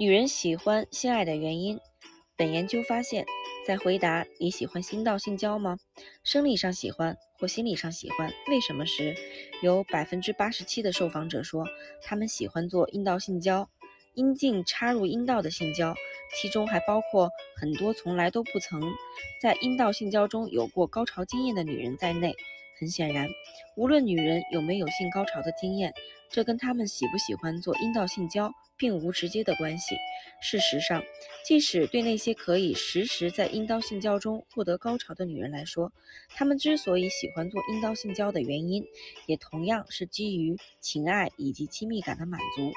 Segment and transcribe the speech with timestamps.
[0.00, 1.78] 女人喜欢性爱的原因。
[2.34, 3.26] 本研究发现，
[3.66, 5.76] 在回答“你喜欢阴道性交吗？
[6.24, 9.14] 生理上喜欢或心理上喜欢，为什么？”时，
[9.62, 11.66] 有百分之八十七的受访者说
[12.02, 13.68] 他们喜欢做阴道性交，
[14.14, 15.94] 阴茎插入阴道的性交，
[16.34, 17.28] 其中还包括
[17.58, 18.80] 很多从来都不曾
[19.42, 22.34] 在阴道性交中有过高潮经验的女人在内。
[22.80, 23.28] 很显然，
[23.76, 25.92] 无论女人有没有性高潮的经验，
[26.30, 29.96] 这跟她们喜不喜欢做阴道性交并无直接的关系。
[30.40, 31.02] 事实上，
[31.44, 35.92] 即使对那些可以实时在阴道性交中获得高潮的女人来说，
[36.34, 38.82] 她们之所以喜欢做阴道性交的原因，
[39.26, 42.72] 也同样是基于情爱以及亲密感的满足，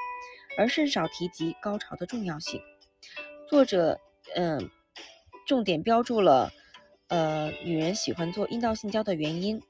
[0.58, 2.62] 而甚少提及高潮的重要性。
[3.48, 4.02] 作者，
[4.36, 4.70] 嗯，
[5.48, 6.52] 重点标注了，
[7.08, 9.62] 呃，女人喜欢做阴道性交的原因。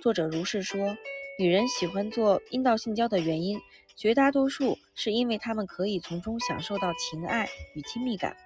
[0.00, 0.96] 作者如是说，
[1.40, 3.60] 女人喜欢做阴道性交的原因，
[3.96, 8.36] 绝大多数是因为她们可以从中享受到情爱与亲密感。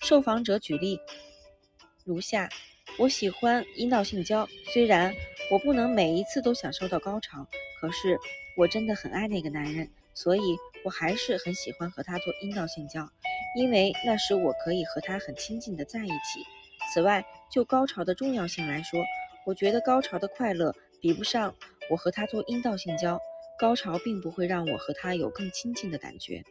[0.00, 0.98] 受访者举例
[2.02, 2.48] 如下：
[2.98, 5.14] 我喜欢阴道性交，虽然
[5.48, 7.46] 我不能每一次都享受到高潮，
[7.80, 8.18] 可是
[8.56, 13.08] 我真的很爱那个男人，所以我还是很喜欢和他做阴道性交，
[13.56, 16.44] 因为那时我可以和他很亲近的在一起。
[16.92, 19.00] 此外，就高潮的重要性来说，
[19.46, 21.54] 我觉得高潮的快乐比不上
[21.90, 23.20] 我和他做阴道性交，
[23.58, 26.42] 高潮并不会让我和他有更亲近的感觉。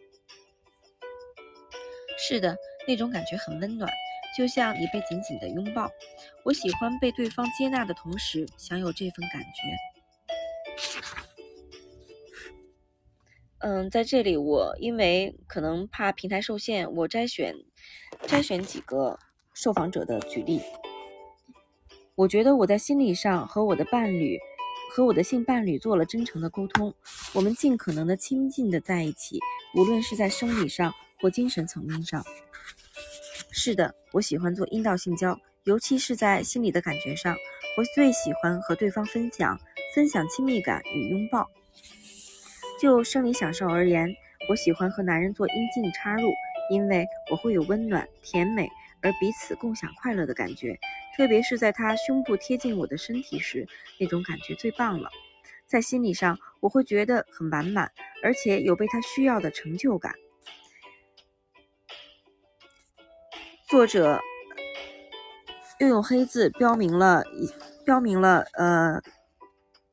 [2.18, 2.56] 是的，
[2.88, 3.92] 那种感觉很温暖，
[4.38, 5.90] 就像你被紧紧的拥抱。
[6.44, 9.78] 我喜欢被对方接纳的同时享有这份感觉。
[13.60, 17.56] 嗯，在这里我因为可能怕平台受限，我摘选
[18.28, 19.18] 摘选几个
[19.54, 20.62] 受访者的举例。
[22.16, 24.38] 我觉得我在心理上和我的伴侣，
[24.92, 26.94] 和我的性伴侣做了真诚的沟通，
[27.34, 29.40] 我们尽可能的亲近的在一起，
[29.74, 32.24] 无论是在生理上或精神层面上。
[33.52, 37.36] 是的，我喜欢做阴道性交，尤其是在心理的感觉上，
[37.80, 39.60] 我最喜欢和对方分享
[39.96, 41.50] 分享亲密感与拥抱。
[42.80, 44.08] 就生理享受而言，
[44.50, 46.30] 我喜欢和男人做阴茎插入，
[46.70, 48.70] 因为我会有温暖、甜美。
[49.06, 50.80] 而彼此共享快乐的感觉，
[51.16, 53.68] 特别是在他胸部贴近我的身体时，
[54.00, 55.10] 那种感觉最棒了。
[55.66, 57.92] 在心理上，我会觉得很完满，
[58.24, 60.14] 而且有被他需要的成就感。
[63.68, 64.20] 作者
[65.80, 67.24] 又用黑字标明了，
[67.86, 69.02] 标明了呃，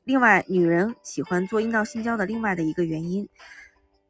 [0.05, 3.29] 另外女人喜欢做阴道性交的另外的一个原因，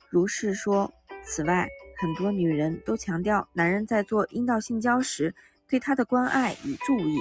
[0.09, 0.93] 如是说。
[1.23, 1.69] 此外。
[2.01, 5.35] 很多女人都强调，男人在做阴道性交时
[5.71, 7.17] 对他的关爱与注意。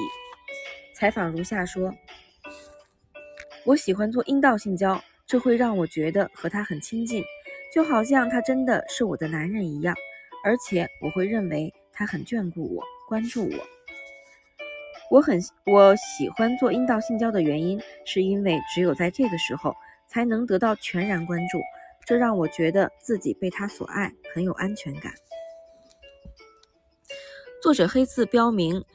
[0.95, 1.93] 采访如下说
[3.63, 7.23] ：“我喜欢做阴道性交，这会让我觉得和他很亲近，
[7.73, 9.95] 就好像他真的是我的男人一样。
[10.43, 13.67] 而且我会认为他很眷顾我，关注我。
[15.11, 19.75] 我很我喜欢做阴道性交的原因，是因为只有在这个时候
[20.07, 21.59] 才能得到全然关注。”
[22.05, 25.13] 这让我觉得自己被他所爱，很有安全感。
[27.61, 28.85] 作者黑字标明，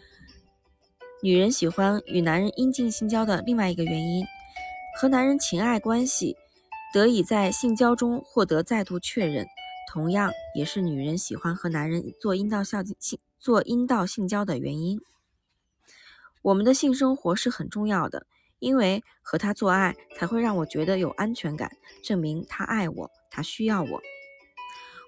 [1.22, 4.24] 女人喜欢与男人阴茎性交的另外一个原因，
[4.96, 6.34] 和男人情爱关系
[6.94, 9.46] 得以在性交中获得再度确认，
[9.92, 14.98] 同样也是女人喜欢和男人做阴道性性做阴道性交的原因。
[16.40, 18.26] 我们的性生活是很重要的。
[18.60, 21.70] 因为和他做爱才会让我觉得有安全感，
[22.02, 24.00] 证明他爱我，他需要我。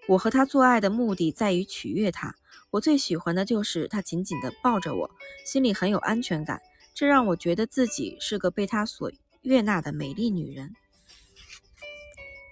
[0.08, 2.34] 我和他做爱的目的在于取悦他，
[2.70, 5.10] 我最喜欢的就是他紧紧地抱着我，
[5.44, 6.60] 心里很有安全感，
[6.94, 9.10] 这让我觉得自己是个被他所
[9.42, 10.74] 悦纳的美丽女人。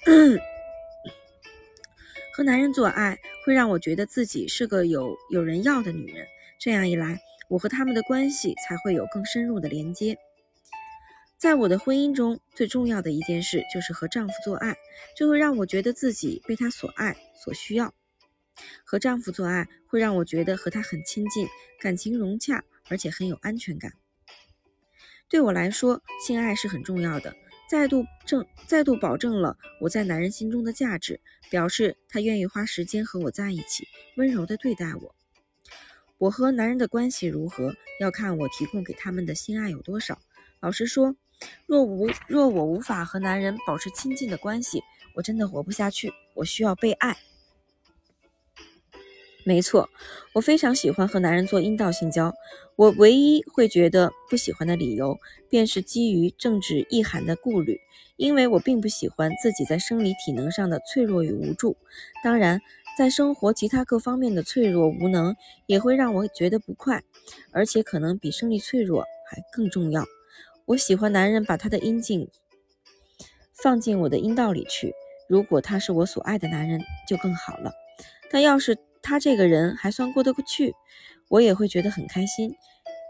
[2.33, 6.27] 和男人做爱会让我觉得自己是个有有人要的女人，
[6.61, 10.17] 这样一来，我和他们的关系才会有更深入的连接。
[11.39, 14.77] 在我的婚姻中，最重要的一件事就是和丈夫做爱，
[15.17, 17.93] 这会让我觉得自己被他所爱、所需要。
[18.85, 21.47] 和丈夫做爱会让我觉得和他很亲近，
[21.81, 23.93] 感情融洽，而且很有安全感。
[25.29, 27.35] 对我来说，性爱是很重要的，
[27.71, 31.21] 再度证再度保证了我在男人心中的价值，
[31.51, 33.87] 表示他愿意花时间和我在一起，
[34.17, 35.15] 温柔地对待我。
[36.19, 40.19] 我和男人的关系如何，要看我提供给他们的性爱有多少。
[40.61, 41.17] 老实说。
[41.67, 44.81] 若无若我无法和男人保持亲近的关系，
[45.17, 46.11] 我真的活不下去。
[46.35, 47.19] 我需要被爱。
[49.47, 49.91] 没错，
[50.33, 52.35] 我非常喜欢和男人做阴道性交。
[52.77, 55.19] 我唯一会觉得不喜欢的理由，
[55.51, 57.79] 便是基于政治意涵的顾虑，
[58.17, 61.77] 因为我并不喜欢自己在生理体能上的脆弱与无助。
[62.23, 62.61] 当然，
[62.97, 65.37] 在生活其他各方面的脆弱无能，
[65.67, 67.03] 也会让我觉得不快，
[67.53, 70.07] 而且可能比生理脆弱还更重要。
[70.65, 72.27] 我喜欢男人把他的阴茎
[73.63, 74.95] 放进我的阴道里去，
[75.29, 77.73] 如果他是我所爱的男人，就更好了。
[78.31, 80.75] 但要是他这个人还算过得过去，
[81.29, 82.55] 我也会觉得很开心。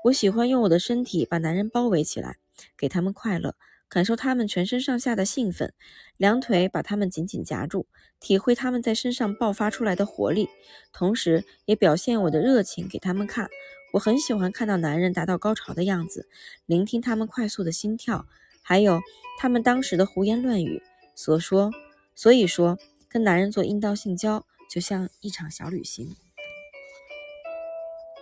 [0.02, 2.36] 我喜欢用我的身体把男人包围起来，
[2.76, 3.54] 给他们快乐，
[3.88, 5.72] 感受他们全身上下的兴奋，
[6.16, 7.86] 两腿把他们紧紧夹住，
[8.18, 10.48] 体会他们在身上爆发出来的活力，
[10.92, 13.48] 同时也表现我的热情给他们看。
[13.92, 16.28] 我很喜欢看到男人达到高潮的样子，
[16.66, 18.26] 聆听他们快速的心跳，
[18.62, 19.00] 还有
[19.38, 20.82] 他们当时的胡言乱语。
[21.14, 21.70] 所说，
[22.16, 22.76] 所以说，
[23.08, 24.44] 跟男人做阴道性交。
[24.74, 26.16] 就像一场小旅行。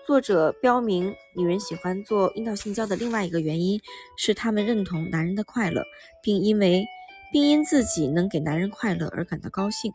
[0.07, 3.81] 作者标明，女人喜欢做阴道性交的另外一个原因
[4.19, 5.83] 是，她们认同男人的快乐，
[6.23, 6.85] 并因为
[7.33, 9.95] 并因自己能给男人快乐而感到高兴。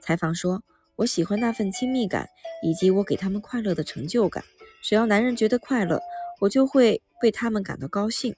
[0.00, 0.62] 采访说
[0.94, 2.28] ：“我喜欢那份亲密感，
[2.62, 4.44] 以及我给他们快乐的成就感。
[4.84, 6.00] 只要男人觉得快乐，
[6.38, 8.36] 我就会为他们感到高兴。”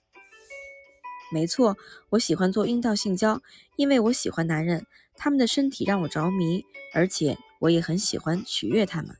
[1.31, 1.77] 没错，
[2.09, 3.43] 我喜欢做阴道性交，
[3.77, 4.87] 因为我喜欢男人。
[5.17, 9.17] 他们的身体让我着迷，而且我也很喜欢取悦他们。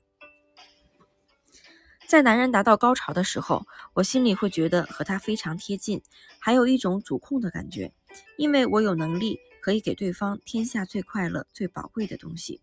[2.07, 6.03] 在男人达到高潮的时候，我心里会觉得和他非常贴近，
[6.39, 7.93] 还有一种主控的感觉，
[8.37, 12.61] 因为我有能力可以给对方天下最快乐、最宝贵的东西。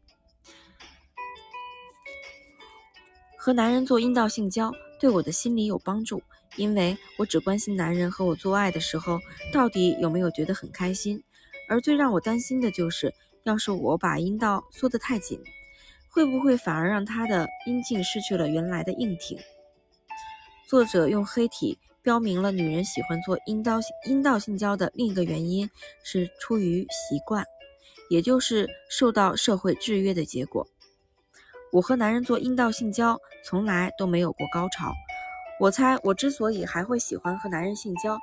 [3.35, 6.21] 和男人做阴道性交对我的心理有帮助，
[6.57, 9.19] 因为我只关心男人和我做爱的时候
[9.51, 11.23] 到底有没有觉得很开心。
[11.71, 13.13] 而最让我担心的就是，
[13.43, 15.41] 要是我把阴道缩得太紧，
[16.09, 19.39] 会不会反而让他的阴茎失去了原来的硬挺？
[20.67, 25.69] 作者用黑体标明了女人喜欢做阴道阴道性交的另一个原因
[26.03, 27.45] 是出于习惯，
[28.09, 30.67] 也就是受到社会制约的结果。
[31.71, 34.91] 我和男人做阴道性交从来都没有过高潮。
[35.57, 38.19] 我猜我之所以还会喜欢和男人性交，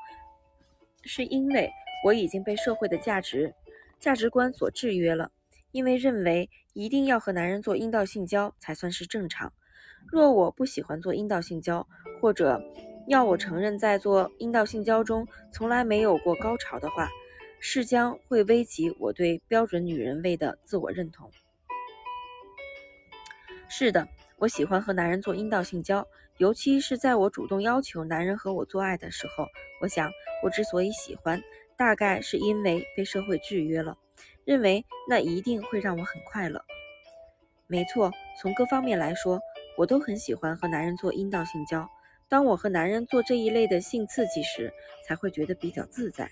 [1.02, 1.72] 是因为。
[2.04, 3.54] 我已经被社会的价值
[3.98, 5.30] 价值观所制约了，
[5.72, 9.52] 因为认为一定要和男人做阴道性交才算是正常。
[10.06, 11.86] 若我不喜欢做阴道性交，
[12.20, 12.62] 或者
[13.08, 17.08] 要我承认在做阴道性交中从来没有过高潮的话，
[17.58, 21.30] 是将会危及我对标准女人味的自我认同。
[23.68, 24.06] 是的，
[24.36, 26.06] 我喜欢和男人做阴道性交，
[26.38, 29.46] 尤其是在我主动要求男人和我做爱的时候。
[29.82, 30.10] 我想，
[30.42, 31.42] 我之所以喜欢。
[31.78, 33.96] 大概是因为被社会制约了，
[34.44, 36.64] 认为那一定会让我很快乐。
[37.68, 38.10] 没错，
[38.42, 39.40] 从各方面来说，
[39.76, 41.88] 我都很喜欢和男人做阴道性交。
[42.28, 44.72] 当我和男人做这一类的性刺激时，
[45.06, 46.28] 才会觉得比较自在。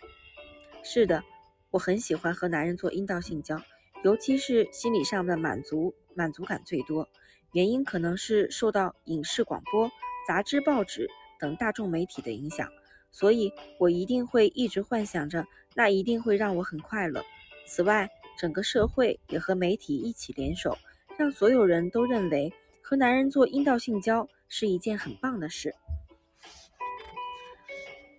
[0.82, 1.22] 是的，
[1.70, 3.56] 我很喜欢和男人做阴道性交，
[4.02, 7.08] 尤其是心理上的满足，满足感最多。
[7.52, 9.88] 原因可能是受到影视、广播、
[10.26, 11.08] 杂志、报纸
[11.38, 12.69] 等大众媒体的影响。
[13.16, 15.42] 所以，我一定会一直幻想着，
[15.74, 17.24] 那一定会让我很快乐。
[17.66, 18.06] 此外，
[18.38, 20.76] 整个社会也和媒体一起联手，
[21.16, 22.52] 让所有人都认为
[22.82, 25.74] 和男人做阴道性交是一件很棒的事。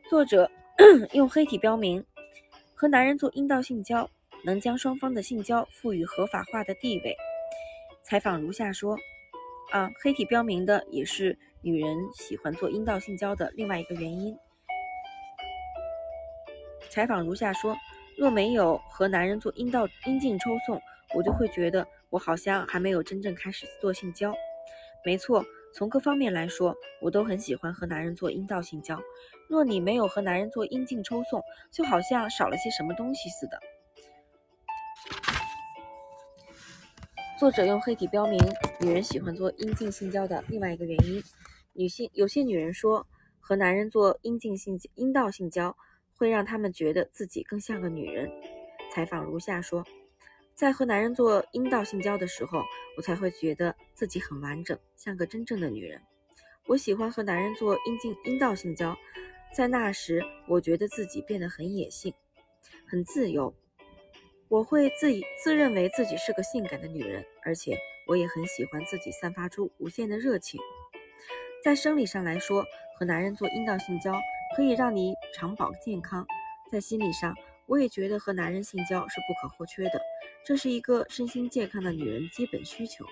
[0.09, 0.49] 作者
[1.13, 2.03] 用黑体标明，
[2.73, 4.09] 和男人做阴道性交
[4.43, 7.15] 能将双方的性交赋予合法化的地位。
[8.01, 8.97] 采访如下说：
[9.71, 14.35] 啊，黑体标明的也是女人喜欢做阴道性交的另外一个原因。
[16.97, 17.77] 采访如下说：
[18.17, 20.81] 若没有和男人做阴道阴茎抽送，
[21.13, 24.33] 我就会觉得我好像还没有真正开始做性交。
[25.05, 28.99] 没错，从各方面来说，我都很喜欢和男人做阴道性交。
[29.47, 31.39] 若你没有和男人做阴茎抽送，
[31.71, 33.59] 就好像少了些什么东西似的。
[37.39, 38.39] 作者用黑体标明
[38.81, 41.21] 女人喜欢做阴茎性交的另外一个原因：
[41.73, 43.05] 女性有些女人说，
[43.39, 45.77] 和男人做阴茎性阴道性交。
[46.17, 48.29] 会让他们觉得自己更像个女人。
[48.91, 49.85] 采访如下说：
[50.55, 52.63] 在和男人做阴道性交的时候，
[52.97, 56.01] 我才会觉得自己很完整，像个真正的女人。
[56.65, 58.97] 我喜欢和男人做阴茎阴道性交，
[59.53, 62.13] 在那时，我觉得自己变得很野性，
[62.87, 63.53] 很自由。
[64.49, 70.59] 我会自以自认为自己是个性感的女人，而且我也很喜欢自己散发出无限的热情。
[71.63, 72.65] 在生理上来说，
[72.97, 74.13] 和男人做阴道性交。
[74.55, 76.25] 可以让你长保健康，
[76.71, 77.35] 在心理上，
[77.65, 80.01] 我也觉得和男人性交是不可或缺的，
[80.45, 83.05] 这是一个身心健康的女人基本需求。